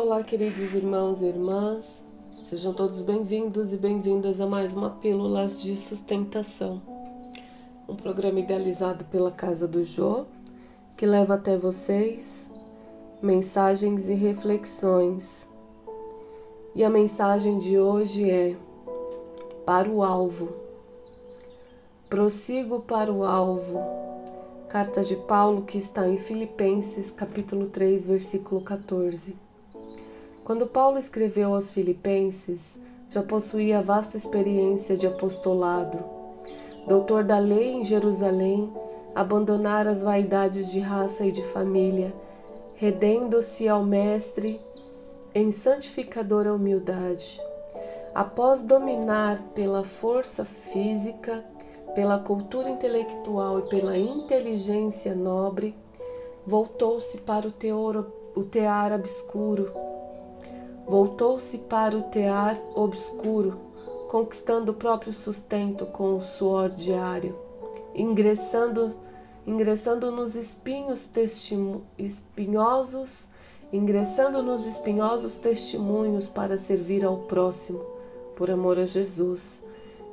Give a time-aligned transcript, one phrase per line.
[0.00, 2.04] Olá, queridos irmãos e irmãs,
[2.44, 6.80] sejam todos bem-vindos e bem-vindas a mais uma Pílulas de Sustentação,
[7.88, 10.24] um programa idealizado pela Casa do Jô,
[10.96, 12.48] que leva até vocês
[13.20, 15.48] mensagens e reflexões.
[16.76, 18.56] E a mensagem de hoje é:
[19.66, 20.50] Para o alvo.
[22.08, 23.80] Prossigo para o alvo.
[24.68, 29.47] Carta de Paulo que está em Filipenses, capítulo 3, versículo 14.
[30.48, 32.78] Quando Paulo escreveu aos Filipenses,
[33.10, 36.02] já possuía vasta experiência de apostolado.
[36.86, 38.72] Doutor da lei em Jerusalém,
[39.14, 42.14] abandonara as vaidades de raça e de família,
[42.76, 44.58] redendo-se ao Mestre
[45.34, 47.38] em santificadora humildade.
[48.14, 51.44] Após dominar pela força física,
[51.94, 55.74] pela cultura intelectual e pela inteligência nobre,
[56.46, 59.87] voltou-se para o, teor, o tear obscuro
[60.88, 63.58] Voltou-se para o tear obscuro,
[64.08, 67.36] conquistando o próprio sustento com o suor diário,
[67.94, 68.94] ingressando,
[69.46, 71.06] ingressando nos espinhos
[71.98, 73.28] espinhosos,
[73.70, 77.84] ingressando nos espinhosos testemunhos para servir ao próximo,
[78.34, 79.62] por amor a Jesus.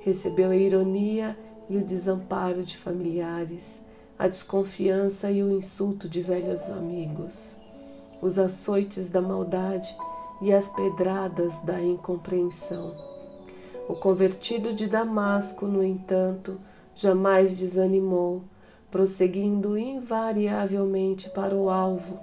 [0.02, 1.38] Recebeu a ironia
[1.70, 3.82] e o desamparo de familiares,
[4.20, 7.56] a desconfiança e o insulto de velhos amigos,
[8.22, 9.96] os açoites da maldade
[10.42, 12.94] e as pedradas da incompreensão.
[13.88, 16.60] O convertido de Damasco, no entanto,
[16.96, 18.42] jamais desanimou,
[18.90, 22.20] prosseguindo invariavelmente para o alvo,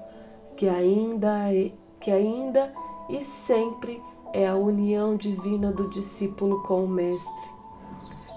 [0.56, 2.72] que ainda é, que ainda
[3.08, 4.02] e sempre
[4.32, 7.50] é a união divina do discípulo com o mestre.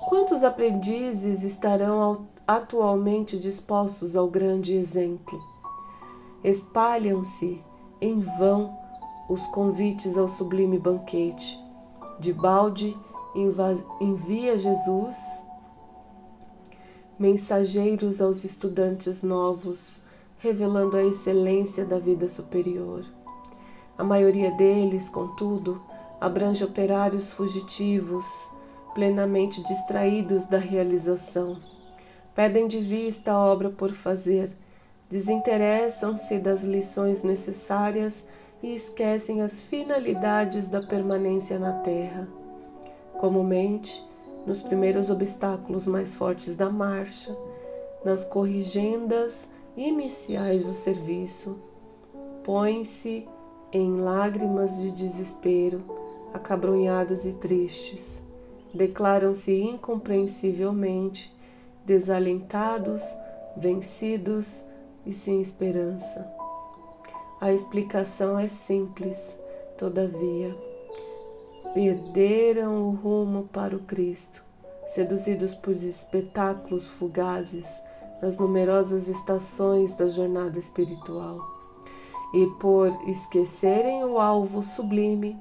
[0.07, 5.41] Quantos aprendizes estarão atualmente dispostos ao grande exemplo?
[6.43, 7.59] Espalham-se
[7.99, 8.84] em vão
[9.27, 11.59] os convites ao sublime banquete.
[12.19, 12.95] De balde
[13.99, 15.17] envia Jesus
[17.17, 20.01] mensageiros aos estudantes novos,
[20.39, 23.05] revelando a excelência da vida superior.
[23.97, 25.81] A maioria deles, contudo,
[26.19, 28.25] abrange operários fugitivos,
[28.93, 31.57] plenamente distraídos da realização.
[32.33, 34.53] Perdem de vista a obra por fazer,
[35.09, 38.25] desinteressam-se das lições necessárias
[38.61, 42.27] e esquecem as finalidades da permanência na Terra.
[43.17, 44.03] Comumente,
[44.45, 47.35] nos primeiros obstáculos mais fortes da marcha,
[48.03, 51.57] nas corrigendas iniciais do serviço,
[52.43, 53.27] põem-se
[53.71, 55.81] em lágrimas de desespero,
[56.33, 58.21] acabrunhados e tristes.
[58.73, 61.33] Declaram-se incompreensivelmente
[61.85, 63.03] desalentados,
[63.57, 64.63] vencidos
[65.05, 66.44] e sem esperança.
[67.41, 69.37] A explicação é simples,
[69.77, 70.55] todavia.
[71.73, 74.41] Perderam o rumo para o Cristo,
[74.87, 77.67] seduzidos por espetáculos fugazes
[78.21, 81.45] nas numerosas estações da jornada espiritual.
[82.33, 85.37] E por esquecerem o alvo sublime,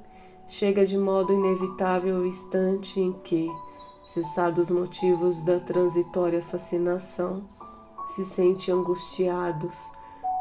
[0.48, 3.48] chega de modo inevitável o instante em que,
[4.04, 7.44] cessados os motivos da transitória fascinação,
[8.08, 9.76] se sentem angustiados,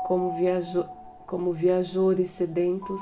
[0.08, 3.02] como viajou como viajores sedentos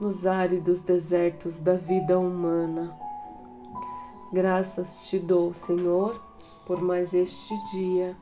[0.00, 2.96] nos áridos desertos da vida humana.
[4.32, 6.20] Graças te dou, Senhor,
[6.66, 8.16] por mais este dia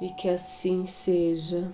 [0.00, 1.72] e que assim seja.